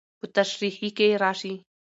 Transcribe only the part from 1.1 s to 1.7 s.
راشي.